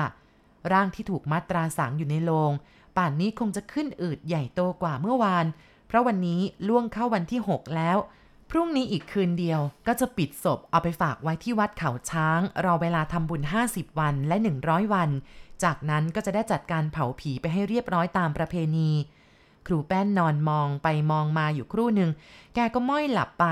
[0.72, 2.52] ร่างที่ถูกมัดตราสังอยู่ในโลง
[2.96, 5.46] ป่านนี้คงจะขึ้นอืดใหญ่โตกว่าเมื่อวาน
[5.86, 7.98] เพราะวันนี้ล่วงเข้าวันที่ 6 แล้ว
[8.50, 15.10] พรุ่งนี้อีกคืนเดียวก็จะปิดศพเอาไปฝากไว้ที่วัดเขาช้าง รอเวลาทำบุญ 50 วันและ 100 วัน
[15.64, 18.90] จากนั้นก็จะได้จัดการเผาผีไปให้เรียบร้อยตามประเพณี
[19.66, 22.10] ครูแป้นนอนมองไปมองมาอยู่ครู่หนึ่ง
[22.54, 23.46] แกก็ม้อยหลับไป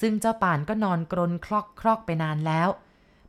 [0.00, 2.68] ซึ่งเจ้าปานก็นอนกรนคลอกคลอกไปนานแล้ว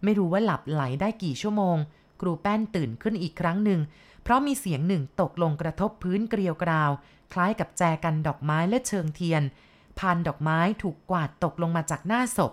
[0.04, 1.78] ไม่รู้ว่าหลับไหลได้กี่ชั่วโมง
[2.22, 3.80] ครูแป้นตื่นขึ้นอีกครั้งหนึ่ง
[4.24, 6.92] เพราะมีเสียงหนึ่งตกลงกระทบพื้นเกลียวกราว
[7.34, 9.44] คล้ายกับแจกันดอกไม้และเชิงเทียน
[10.00, 12.52] พานดอกไม้ถูกกวาดตกลงมาจากหน้าศพ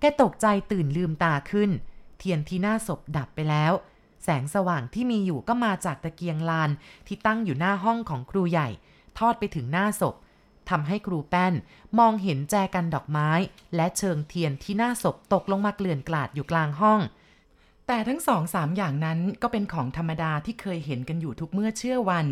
[0.00, 1.70] แกตกใจตื่นลืมตาขึ้น
[2.18, 3.72] เทียนที่หน้าศพดับไปแล้ว
[4.24, 6.70] แสงสว่างที่มีอยู่ก็มาจากตะเกียงลาน
[7.06, 8.68] ที่ตั้งอยู่หน้าห้องของครูใหญ่
[9.18, 10.14] ทอดไปถึงหน้าศพ
[10.70, 11.54] ทำให้ครูแป้น
[11.98, 13.30] มองเห็นแจกันดอกไม้
[13.76, 17.00] และเชิงเทียนที่หน้าศพตกลงมาเกลื่อนกลาดอยู่กลางห้อง
[17.86, 22.26] แต่ทั้งสองสามอย่างนั้นก็เป็นของธรรมดาที่เคยเห็นกันอยู่ทุกเมื่อเชื่อวัน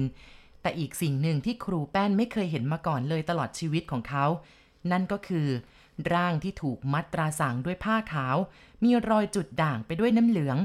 [0.63, 4.27] แต่อีกสิ่งหนึ่งที่ครูแป้นไม่เคยเห็นมาก่อนเลยตลอดชีวิตของเขา
[4.91, 5.49] นั่นก็คือ
[6.15, 8.37] ร่างที่ถูกมัดตราสังด้วยผ้าขาว
[8.83, 10.59] มีรอยจุดด่างไปด้วยน้ำเหลือง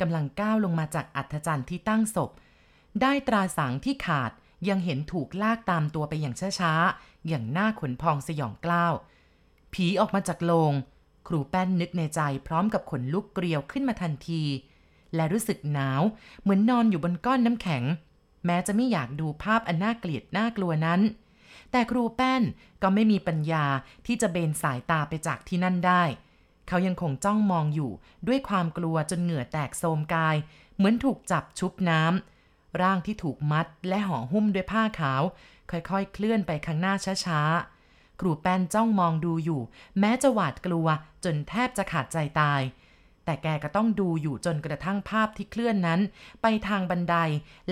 [0.00, 2.30] กำลังก้าวลงมาจากอัฐจันทร์ที่ตั้งศพ
[3.00, 4.32] ได้ตราสังที่ขาด
[4.68, 8.94] ยังเห็นถูกลากตามตัวไปอย่างช้าๆ อย่างหน้าขนพองสยองกล้าว
[9.72, 10.72] ผีออกมาจากโลง
[11.28, 14.42] ครูแป้นนึกในใจพร้อมกับขนลุกเกลียวขึ้นมาทันที
[15.14, 16.02] และรู้สึกหนาว
[16.42, 17.84] เหมือนนอนอยู่บนก้อนน้ำแข็ง
[18.46, 21.00] แม้จะไม่อยากดูภาพอันน่าเกลียดน่ากลัวนั้น
[21.70, 22.42] แต่ครูแป้น
[22.82, 23.64] ก็ไม่มีปัญญา
[24.06, 26.02] ที่จะเบนสายตาไปจากที่นั่นได้
[26.68, 27.90] เขายังคงจ้องมองอยู่
[28.28, 30.36] ด้วยความกลัวจนเหงื่อแตกโทมกาย
[30.76, 35.22] เหมือนถูกจับชุบน้ำร่างที่ถูกมัดและห่อหุ้มด้วยผ้าขาว
[35.70, 36.94] ค่อยๆ เคลื่อนไปข้างหน้า
[37.26, 39.60] ช้าๆ ครูแป้นจ้องมองดูอยู่
[40.00, 40.86] แม้จะหวาดกลัว
[41.24, 42.60] จนแทบจะขาดใจตาย
[43.24, 46.00] แต่แกก็ต้องดูอยู่จนกระทั่งภาพที่เคลื่อนนั้น
[46.42, 47.16] ไปทางบันได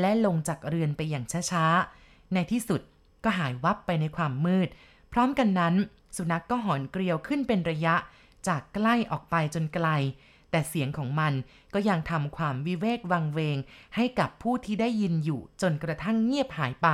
[0.01, 2.81] และลงจากเรือนไปอย่างช้าๆ ในที่สุด
[3.25, 4.69] ก็หายวับไปในความมืด
[5.13, 5.75] พร้อมกันนั้น
[6.17, 7.95] สุนัขกก็หอนเกลียวขึ้นเป็นระยะ
[8.49, 9.89] จากใกล้ออกไปจนไกล
[10.51, 11.33] แต่เสียงของมัน
[11.75, 13.57] ก็ยังทำความวิเวกวังเวง
[13.97, 16.89] ให้กับผู้ที่ได้ยินอยู่จนกระทั่งเงียบหายไป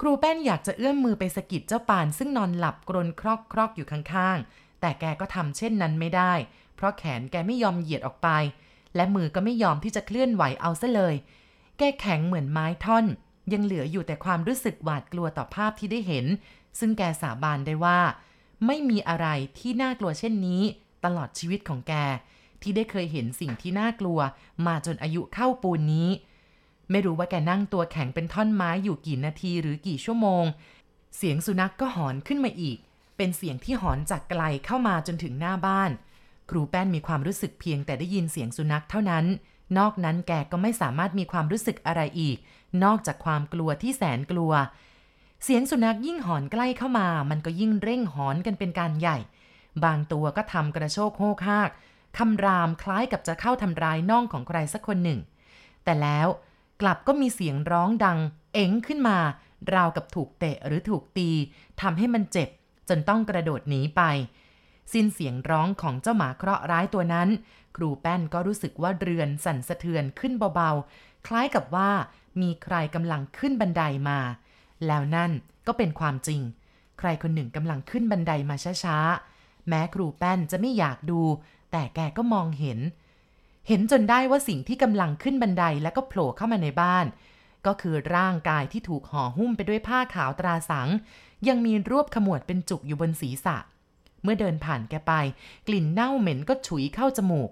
[0.00, 6.32] ครูแป้นอยากจะเอื้อมมือไปสะกิดเจ้าปานซึ่งนอนหลับกรนครอกครอกอยู่ข้างๆ แต่แกก็ทำเช่นนั้นไม่ได้
[6.74, 8.28] เพราะแขนแกไม่ยอมเหยียดออกไป
[8.96, 11.14] และมือก็ไม่ยอมที่จะเคลื่อนไหวเอาซะเลย
[11.78, 13.04] แกแข็งเหมือนไม้ท่อน
[13.52, 16.26] ยังเหลืออยู่แต่ความรู้สึกหวาดกลัวต่อภาพที่ได้เห็น
[16.78, 17.98] ซึ่งแกสาบานได้ว่า
[18.66, 19.26] ไม่มีอะไร
[19.58, 20.62] ที่น่ากลัวเช่นนี้
[21.04, 21.94] ตลอดชีวิตของแก
[22.62, 24.18] ที่ได้เคยเห็นสิ่งที่น่ากลัว
[24.66, 26.08] มาจนอายุเข้าปูนนี้
[26.90, 30.44] ไม่รู้ว่าแกนั่งตัวแข็งเป็นท่อนไม้อยู่กี่นาทีหรือกี่ชั่วโมง
[31.16, 32.78] เสียงสุนัขกก็หอนขึ้นมาอีก
[33.16, 35.90] เป็นเสียงที่หอนจากไกลเข้ามาจนถึงหน้าบ้าน
[36.50, 39.24] ครูแป้นมีความรู้สึกเพียงแต่ได้ยินเสียงสุนัขเท่านั้น
[39.78, 42.36] นอกนั้นแกก็ไม่สามารถมีความรู้สึกอะไรอีก
[42.84, 44.52] นอกจากความกลัวที่แสนกลัว
[45.46, 49.18] เสียงสุนัขยิ่งหอนใกล้เข้ามา มันก็ยิ่งเร่งหอนกันเป็นการใหญ่
[49.84, 51.70] บางตัวก็ทำกระโชกโฮกฮาก
[52.18, 55.20] คำรามคล้ายกับจะเข้าทำร้ายน่องของใครสักคนหนึ่ง
[55.84, 56.28] แต่แล้ว
[56.80, 58.18] กลับก็มีเสียงร้องดัง
[58.54, 59.18] เอ็งขึ้นมา
[59.74, 61.30] ราวกับถูกเตะหรือถูกตี
[61.80, 62.48] ทำให้มันเจ็บ
[62.88, 64.02] จนต้องกระโดดหนีไป
[64.92, 67.28] สิ้นเสียงร้องของเจ้าหมาเคราะห์ร้ายตัวนั้น
[67.76, 71.90] ครูแป้นก็รู้สึกว่าเรือนสั่นสะเทือนขึ้นเบาๆ คล้ายกับว่า
[72.40, 74.20] มีใครกำลังขึ้นบันไดมา
[74.86, 75.30] แล้วนั่น
[75.66, 76.40] ก็เป็นความจริง
[76.98, 81.20] ใครคนหนึ่งกำลังขึ้นบันไดมาช้าๆ แม้ครูแป้นจะไม่อยากดู
[81.72, 82.78] แต่แกก็มองเห็น
[83.68, 87.06] เห็นจนได้ว่าสิ่งที่กำลังขึ้นบันไดแล้วก็โผล่เข้ามาในบ้าน
[87.66, 90.88] ก็คือร่างกายที่ถูกห่อหุ้มไปด้วยผ้าขาวตราสัง
[91.48, 93.56] ยังมีรูปขมวดเป็นจุกอยู่บนศีรษะ
[94.22, 95.12] เมื่อเดินผ่านแกไป
[95.68, 97.50] กลิ่นเน่าเหม็นก็ฉุยเข้าจมูก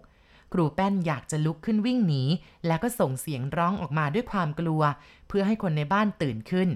[0.52, 2.22] ครูแป้นอยากจะลุกขึ้นวิ่งหนี
[2.66, 4.82] แล้วก็ส่งเสียงร้องออกมาด้วยความกลัว
[5.28, 6.68] เพื่อให้คนในบ้านตื่นขึ้น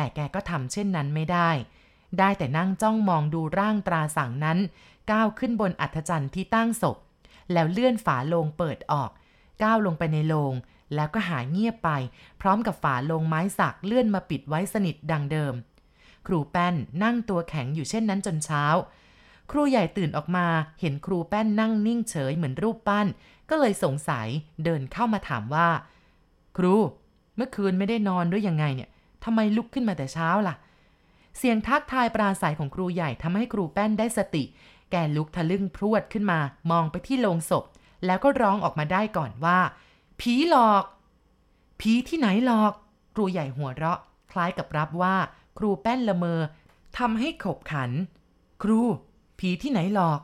[0.00, 1.50] แต่แกก็ทำเช่นนั้นไม่ได้
[2.18, 4.58] ได้แต่นั่งจ้องมองดูร่างตราสังนั้น
[5.10, 6.96] ก้าวขึ้นบนอัฐจันทร์ที่ตั้งศพ
[7.52, 9.10] แล้วเลื่อนฝาโลงเปิดออก
[9.62, 10.52] ก้าวลงไปในโลง
[10.94, 11.90] แล้วก็หายเงียบไป
[12.40, 15.54] พร้อมกับฝาโลงไม้สักเลื่อนมาปิดไว้สนิทดังเดิม
[16.26, 18.64] ครูแป้นนั่งตัวแข็งอยู่เช่นนั้นจนเช้า
[19.50, 20.46] ครูใหญ่ตื่นออกมา
[20.80, 23.06] เห็นครูแป้นนั่งนิ่งเฉยเหมือนรูปปั้น
[23.48, 24.28] ก็เลยสงสัย
[24.64, 25.68] เดินเข้ามาถามว่า
[26.56, 26.74] ครู
[27.36, 28.89] เมื่อคืนไม่ได้นอนด้วยยังไงเนี่ย
[29.24, 30.54] ทำไมลุกขึ้นมาแต่เช้าล่ะ
[31.38, 34.44] เสียงทักทายปราศัยของครูใหญ่ทำให้ครูแป้นได้สติ
[34.90, 36.38] แกลุกทะลึ่งพรวดขึ้นมา
[36.70, 37.64] มองไปที่โลงศพ
[38.06, 39.58] แล้วก็ร้องออกมาได้ก่อนว่า
[40.20, 40.84] ผีหลอก
[41.80, 42.72] ผีที่ไหนหลอก
[43.14, 43.98] ครูใหญ่หัวเราะ
[44.32, 45.16] คล้ายกับรับว่า
[45.58, 46.40] ครูแป้นละเมอ
[46.98, 47.90] ทำให้ขบขัน
[48.62, 48.80] ครู
[49.38, 50.20] ผีที่ไหนหลอก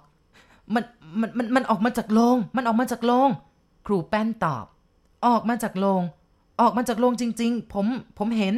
[0.75, 0.85] มัน
[1.21, 3.31] มันมันมันออกมาจากโรงมันออกมาจากโรง
[3.87, 4.65] ครูแป้นตอบ
[5.27, 6.03] ออกมาจากโรง
[6.61, 7.87] ออกมาจากโรงจริง ๆ ผม
[8.19, 8.55] ผมเห็น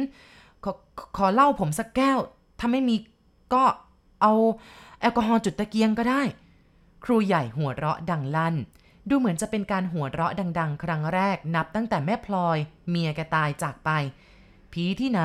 [0.63, 0.71] ขอ
[1.17, 2.19] ขอเหล้าผมสักแก้ว
[2.59, 2.95] ถ้าไม่มี
[3.53, 3.63] ก็
[4.21, 4.33] เอา
[4.99, 6.21] แอลกอฮอล์จุดตะเกียงก็ได้
[7.05, 8.55] ครูใหญ่หัวเราะดังลั่น
[9.09, 12.57] ดูเหมือนจะเป็นการหัวเราะดัง ๆ ครั้งแรกนับตั้งแต่แม่พลอย
[12.89, 13.89] เมียแกตายจากไป
[14.71, 15.21] ผีที่ไหน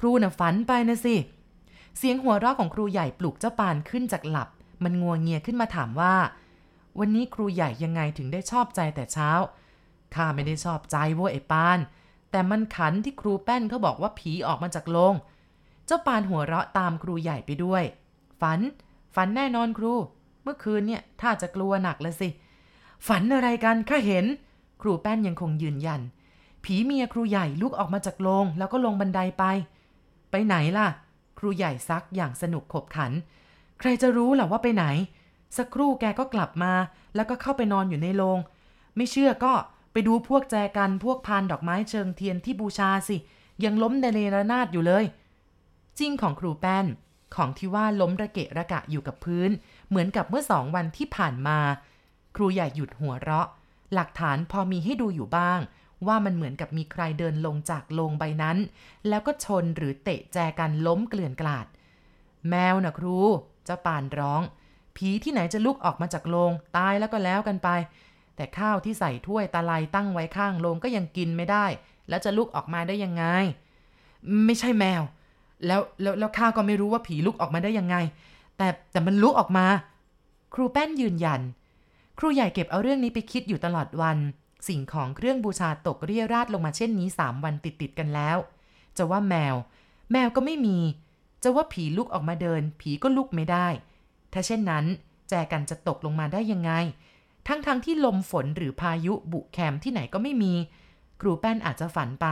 [0.00, 1.16] ครูน่ะฝันไปนะสิ
[1.98, 4.48] เสียงหัวเราะของครูใหญ่ปลุกเจ้าปานขึ้นจากหลับ
[4.84, 6.14] มันงัวเงียขึ้นมาถามว่า
[6.98, 9.30] วันนี้ครูใหญ่ยังไงถึงได้ชอบใจแต่เช้า
[10.14, 11.78] ข้าไม่ได้ชอบใจโว้ยไอ้ปาน
[12.30, 15.14] แต่มันขันที่ครูแป้นเขาบอกว่าผีออกมาจากโรง
[15.86, 17.82] เจ้าปานหัวเราะตามครูใหญ่ไปด้วย
[18.40, 18.60] ฝัน
[19.14, 19.92] ฝันแน่นอนครู
[20.42, 22.28] เมื่อคืนเนี่ยถ้าจะกลัวหนักลยสิ
[23.06, 24.24] ฝันอะไรกันข้าเห็น
[24.82, 26.00] ครูแป้นยังคงยืนยัน
[26.64, 29.44] ผีเมียครูใหญ่ลุกออกมาจากโรงแล้วก็ลงบันไดไป
[30.30, 30.86] ไปไหนล่ะ
[31.38, 33.12] ครูใหญ่ซักอย่างสนุกขบขัน
[33.80, 34.84] ใครจะรู้ล่ะว่าไปไหน
[35.56, 36.72] สักครู่แกก็กลับมา
[37.14, 38.38] แล้วก็เข้าไปนอนอยู่ในโรง
[38.96, 39.52] ไม่เชื่อก็
[39.96, 43.16] ไปดูพวกแจกันพวกพานดอกไม้เชิงเทียนที่บูชาสิ
[43.64, 45.04] ยังล้มในเนรนาดอยู่เลย
[45.98, 46.86] จริงของครูแป้น
[47.34, 49.50] ของที่ว่าล้มระเกะระกะอยู่กับพื้น
[49.88, 51.58] เหมือนกับเมื่อสองวันที่ผ่านมา
[52.36, 53.46] ครูใหญ่หยุดหัวเราะ
[53.94, 55.60] หลักฐานพอมีให้ดูอยู่บ้าง
[56.06, 58.56] ว่ามันเหมือนกับมีใครเดินลงจากโลงใบนั้น
[59.08, 61.66] แล้วก็ชนหรือเตะแจกันล้มเกลื่อนกลาด
[62.48, 63.18] แมวนะครู
[63.64, 64.42] เจ้าปานร้อง
[64.96, 67.68] ผีที่ไหนจะลุกออกมาจากโลงตายแล้วก็แล้วกันไป
[68.36, 71.66] แต่ข้าวที่ใส่ถ้วยตะไลตั้งไว้ข้างโลงก็ยังกินไม่ได้
[72.08, 73.24] แล้วจะลุกออกมาได้ยังไง
[74.46, 75.02] ไม่ใช่แมว
[75.66, 77.96] แล้วแล้วแล้วข้าก็ไม่รู้ว่าผีลุกออกมาได้ยังไง
[78.56, 79.66] แต่แต่มันลุกออกมา
[80.54, 81.40] ครูแป้นยืนยัน
[82.18, 84.18] ครูใหญ่เก็บเอาเรื่องนี้ไปคิดอยู่ตลอดวัน
[84.68, 88.36] สิ่งของเครื่องบูชาตกเรียราดลงมาเช่นนี้สามวันติดติดกันแล้ว
[88.96, 89.54] จะว่าแมว
[90.12, 90.78] แมวก็ไม่มี
[91.42, 93.66] จะว่าผีลุกออกมาเดิน ผีก็ลุกไม่ได้
[94.32, 94.84] ถ้าเช่นนั้น
[95.28, 96.70] แจกันจะตกลงมาได้ยังไง
[97.46, 100.54] ทั้งๆทที่ลมฝนหรือพายุบุแคมที่ไหนก็ไม่มี
[101.20, 102.26] ครูแป้นอาจจะฝันไป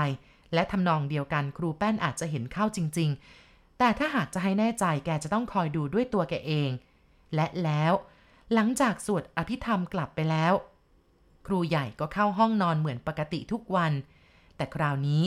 [0.54, 3.10] และทำนองเดียวกันครูแป้นอาจจะเห็นเข้าจริง
[3.44, 6.70] ๆ แต่ถ้าหากจะให้แน่ใจแกจะต้องคอยดูด้วยตัวแกเอง
[7.34, 7.92] และแล้ว
[8.54, 10.52] หลังจากสวดอภิธรรมกลับไปแล้ว
[11.46, 13.92] ครูใหญ่ก็เข้าห้องนอนเหมือนปกติทุกวัน
[14.56, 15.22] แต่คราวนี้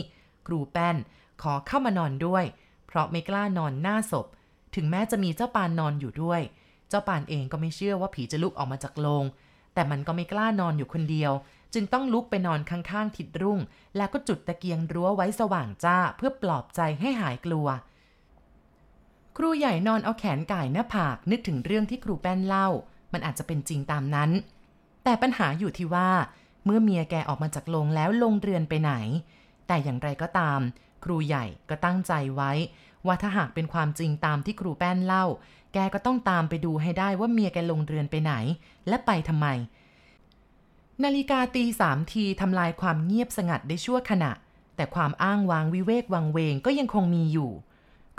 [0.47, 0.97] ครูแป้น
[1.41, 2.43] ขอเข้ามานอนด้วย
[2.88, 4.26] เพราะไม่กล้านอนหน้าศพ
[4.76, 6.41] ถึงแม้จะมีเจ้าปานนอนอยู่ด้วย
[6.89, 9.26] เจ้าปานเองก็ไม่เชื่อว่าผีจะลุกออกมาจากโลง
[9.77, 11.31] แต่มันก็ไม่กล้านอนอยู่คนเดียว
[11.73, 13.59] จึงต้องลุกไปนอนข้างๆทิดรุ่ง
[13.97, 17.67] แล้วก็จุดตะเกียงรั้วไว้สว่างจ้าเพื่อปลอบใจให้หายกลัว
[19.37, 22.67] ครูใหญ่นอนเอาแขนก่ายหน้าผากนึกถึงเรื่องที่ครูแป้นเล่า
[23.13, 24.31] มันอาจจะเป็นจริงตามนั้น
[25.03, 26.09] แต่ปัญหาอยู่ที่ว่า
[26.65, 28.93] เมื่อเมียแกออกมาจากโรงแล้วลงเรือนไปไหน
[29.67, 30.59] แต่อย่างไรก็ตาม
[31.03, 32.51] ครูใหญ่ก็ตั้งใจไว้
[33.05, 35.25] ว่าถ้าหากเป็นความจริงตามที่ครูแป้นเล่า
[35.73, 38.34] แกก็ต้องตามไปดูให้ได้ว่าเมียแกลงเรือนไปไหน
[38.88, 39.47] และไปทำไม
[41.03, 44.32] นาฬิกาตีสามทีทำลายความเงียบสงัดได้ชั่วขณะ
[44.75, 47.51] แต่ความอ้างว้างวิเวกวังเวงก็ยังคงมีอยู่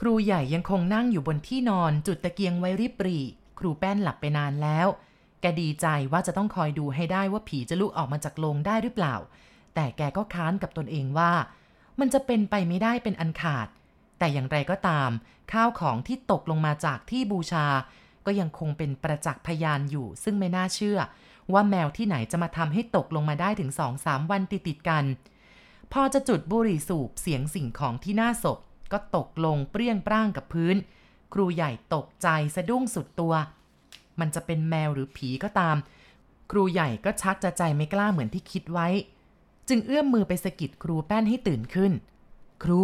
[0.00, 3.18] ครูใหญ่ยังคงนั่งอยู่บนที่นอนจุดตะเกียงไว้ริบหรี
[3.58, 4.86] ครูแป้นหลับไปนานแล้ว
[5.40, 9.14] แกดีใจว่าจะต้องคอยดูให้ได้ว่าผีจะลุกออกมาจากโลงได้หรือเปล่า
[9.74, 11.32] แต่แกก็ค้านกับตนเองว่า
[12.00, 13.68] มันจะเป็นไปไม่ได้เป็นอันขาด
[14.18, 15.10] แต่อย่างไรก็ตาม
[15.52, 17.66] ข้าวของที่ตกลงมาจากที่บูชา
[18.26, 20.98] ก็ยังคงเป็นประจักษ์พยานอยู่ ซึ่งไม่น่าเชื่อ
[21.52, 25.04] ว่าแมวที่ไหนจะมาทำให้ตกลงมาได้ถึงสองสามวันติดติดกัน
[25.92, 28.58] พอจะจุดบุหรี่สูบเสียงสิ่งของที่หน้าศพ
[28.92, 30.76] ก็ตกลงเปรี้ยงปร้างกับพื้น
[31.34, 33.34] ครูใหญ่ตกใจสะดุ้งสุดตัว
[34.20, 35.76] มันจะเป็นแมวหรือผีก็ตาม
[36.50, 38.88] ครูใหญ่ก็ชักจะใจไม่กล้าเหมือนที่คิดไว้
[39.68, 41.92] จึงเอื้อมมือไปสะกิดครูแป้นให้ตื่นขึ้น
[42.64, 42.80] ครู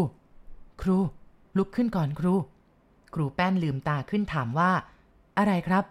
[0.83, 0.99] ครู
[1.57, 2.35] ลุกขึ้นก่อนครู
[3.15, 4.71] ครูแป้นลืมตาขึ้นถามว่า
[5.39, 5.85] อะไรครับ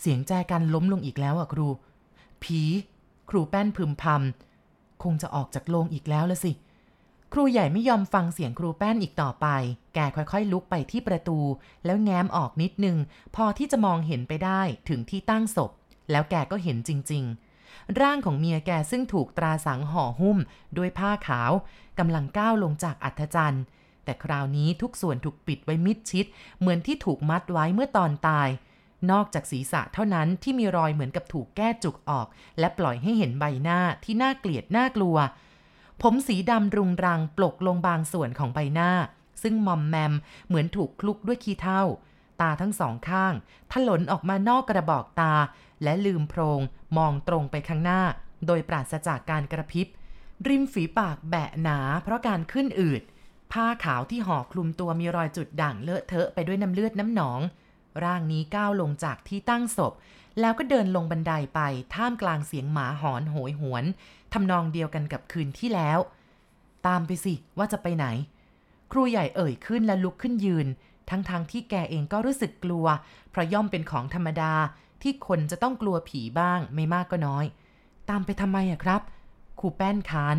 [0.00, 1.68] เสียงแจกันล้มลงอีกแล้วอะครู
[2.42, 2.60] ผี
[3.30, 6.52] ครูแป้นพึมพำคงจะออกจากโรงอีกแล้วละสิ
[7.32, 9.46] ครูใหญ่ไม่ยอมฟังเสียงครูแป้นอีกต่อไป
[9.94, 11.38] แกค่อยๆ ลุกไปที่ประตู
[11.84, 12.96] แล้วแง้มออกนิดนึง
[13.36, 15.70] พอที่จะมองเห็นไปได้ถึงที่ตั้งศพ
[16.10, 17.24] แล้วแกก็เห็นจริง
[17.62, 20.38] ๆร่างของเมียแกซึ่งถูกตราสังห่อหุ้ม
[20.76, 21.52] ด้วยผ้าขาว
[21.98, 23.64] กำลังก้าวลงจากอัฐจันทร์
[24.04, 26.26] แต่คราวนี้ทุกส่วนถูกปิดไว้มิดชิด
[26.60, 28.48] เหมือนที่ถูกมัดไว้เมื่อตอนตาย
[29.10, 32.26] นอกจากศีรษะเท่านั้นที่มีรอยเหมือนกับถูกแก้จุกออก
[32.58, 35.16] และปล่อยให้เห็นใบหน้าที่น่าเกลียดน่ากลัว
[36.02, 38.90] ผมสีดำรุงรังปลกลงบางส่วนของใบหน้า
[39.42, 40.14] ซึ่งมอมแมม
[40.46, 41.82] เหมือนถูกคลุกด้วยขี้เถ้า
[42.40, 43.34] ตาทั้งสองข้าง
[43.72, 45.34] ถลนออกมานอกกระบอกตา
[45.82, 46.60] และลืมโพรง
[46.96, 48.02] มองตรงไปข้างหน้า
[48.46, 49.86] โดยปราศจากการกระพริบ
[50.48, 53.02] ริมฝีปากแบะหนาเพราะการขึ้นอืด
[53.52, 57.40] ผ้าขาวที่ห่อคลุมตัวมีรอยจุดด่างเลอะเทอะไปด้วยน้ำเลือดน้ำหนอง
[58.04, 59.92] ร่างนี้ก้าวลงจากที่ตั้งศพ
[60.40, 61.60] แล้วก็เดินลงบันไดไป
[61.94, 63.84] ท่ามกลางเสียงหมาหอนโหยหวน
[64.32, 65.98] ทำนองเดียวกันกับคืนที่แล้ว
[66.86, 68.06] ตามไปสิว่าจะไปไหน
[68.92, 70.66] ครูใหญ่เอ่ยขึ้นและลุกขึ้นยืน
[71.10, 72.86] ทั้งๆทที่แกเองก็รู้สึกกลัว
[73.30, 74.52] เพราะย่อมเป็นของธรรมดา
[75.02, 77.44] ที่คนจะต้องกลัวผีบ้างไม่มากก็น้อย
[78.10, 79.02] ตามไปทำไมอะครับ
[79.60, 80.36] ครูแป้นค้าน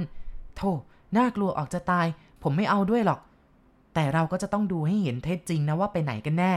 [0.55, 0.71] โธ่
[1.17, 2.07] น่ากลัวออกจะตาย
[2.47, 3.19] ผมไม่เอาด้วยหรอก
[3.93, 6.53] แต่เราก็จะต้องดูให้เห็นเท็จจริงนะว่าไปไหนกันแน่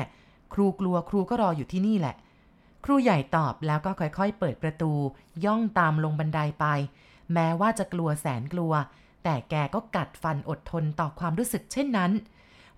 [0.52, 2.14] ครูกลัวครูก็รออยู่ที่นี่แหละ
[2.84, 4.92] ครูใหญ่ตอบแล้วก็ค่อยๆ เปิดประตู
[5.44, 6.66] ย่องตามลงบันไดไป
[7.32, 8.72] แม้ว่าจะกลัวแสนกลัว
[9.24, 12.12] แต่แกก็กัดฟันอดทนต่อความรู้สึกเช่นนั้น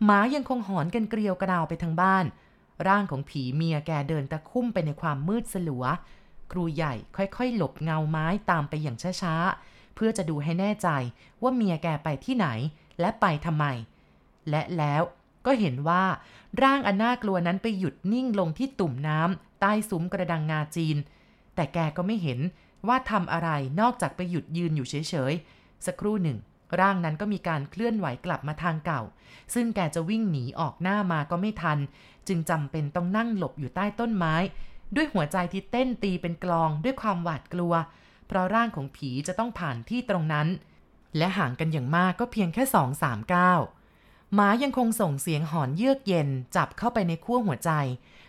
[0.04, 2.24] หมายังคงหอนกันเกลียวกระดาวไปทั้งบ้าน
[2.86, 5.84] ร่างของผีเมียแกเดินตะคุ่มไปในความมืดสลัว
[6.52, 10.88] ครูใหญ่ค่อยๆ หลบเงาไม้ตามไปอย่างช้าๆเพื่อจะดูให้แน่ใจ
[11.42, 12.48] ว่าเมียแกไปที่ไหน
[13.00, 13.64] และไปทำไม
[14.50, 15.02] และแล้ว
[15.46, 16.04] ก็เห็นว่า
[16.62, 20.96] ร่างอันน่ากลัวนั้นไปหยุดนิ่งลงที่ตุ่มน้ำใต้ซุ้มกระดังงาจีน
[21.54, 22.40] แต่แกก็ไม่เห็น
[22.88, 26.38] ว่าทำอะไรนอกจากไปหยุดยืนอยู่เฉยๆ สักครู่หนึ่ง
[26.80, 29.02] ร่างนั้นก็มีการเคลื่อนไหวกลับมาทางเก่า
[29.54, 31.78] ซึ่งแกจะวิ่งหนีออกหน้ามาก็ไม่ทัน
[32.28, 34.34] จึงจำเป็นต้องนั่งหลบอยู่ใต้ต้นไม้
[34.96, 37.74] ด้วยหัวใจที่เต้นตีเป็นกลองด้วยความหวาดกลัว
[38.26, 40.46] เพราะร่างของผีจะต้องผ่านที่ตรงนั้น
[41.16, 43.60] และห่างกันอย่างมากก็เพียงแค่สองสามก้าว
[44.34, 47.70] หมายังคงส่งเสียงหอนเยือกเย็นจับเข้าไปในขั้วหัวใจ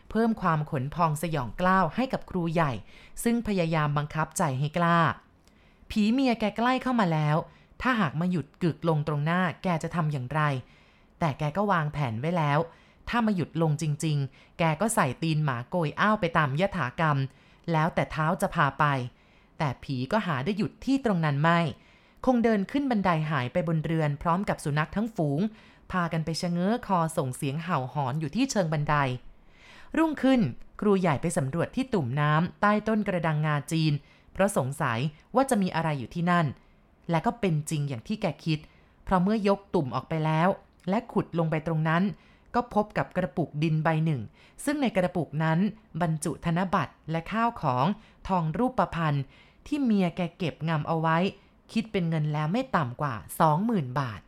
[0.10, 2.72] เพิ่มความขนพองสยองกล้าวให้กับครูใหญ่
[3.24, 5.00] ซึ่งพยายามบังคับใจให้กล้า
[5.90, 7.38] ผีเมียแกใกล้เข้ามาแล้ว
[7.82, 10.42] ถ้าหากมาหยุดกึกลงตรงหน้าแกจะทำอย่างไร
[11.20, 12.60] แต่แกก็วางแผนไว้แล้ว
[13.10, 17.18] ถ้ามาหยุดลงจริง ๆ แกก็ใส่ตีนหมาโกยอ้าวไปตามยถากรรม
[17.72, 18.86] แล้วแต่เท้าจะพาไป
[19.58, 21.60] แต่ผีก็หาได้หยุดที่ตรงนั้นไม่
[22.26, 25.40] คงเดินขึ้นบันไดหายไปบนเรือนพร้อมกับสุนัขทั้งฝูง
[25.92, 28.96] พากันไปชะเง้อคอส่งเสียงเห่าหอนอยู่ที่เชิงบันได
[29.98, 30.42] รุ่งขึ้น
[30.80, 33.94] ครูใหญ่ไปสำรวจที่ตุ่มน้ำใต้ต้นกระดังงาจีน
[34.34, 35.00] เพราะสงสัย
[35.36, 36.46] ว่าจะมีอะไรอยู่ที่นั่น
[37.10, 38.60] และก็เป็นจริงอย่างที่แกคิด
[39.04, 40.50] เพราะเมื่อยกตุ่มออกไปแล้ว
[40.90, 42.04] และขุดลงไปตรงนั้น
[42.56, 44.22] ก็พบกับกระปุกดินใบหนึ่ง
[44.66, 45.60] ซึ่งในกระปุกนั้น
[46.02, 47.86] บรรจุธนบัตรและข้าวของ
[48.28, 49.24] ทองรูปประพันธ์
[49.68, 51.18] ที่เมียแกเก็บงำเอาไว้
[51.74, 53.16] คิดเป็นเงินแล้วไม่ต่ำกว่า
[53.58, 54.22] 20,000 บาท